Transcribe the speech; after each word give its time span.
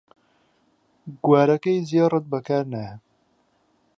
گوارەکەی 1.23 1.85
زێڕت 1.89 2.25
بەکار 2.31 2.65
نایە 2.73 2.95